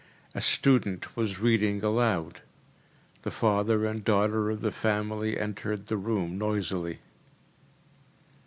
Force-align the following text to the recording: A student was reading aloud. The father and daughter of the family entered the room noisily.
A 0.33 0.41
student 0.41 1.15
was 1.15 1.37
reading 1.37 1.83
aloud. 1.83 2.41
The 3.21 3.29
father 3.29 3.85
and 3.85 4.03
daughter 4.03 4.49
of 4.49 4.61
the 4.61 4.71
family 4.71 5.39
entered 5.39 5.85
the 5.85 5.97
room 5.97 6.39
noisily. 6.39 7.01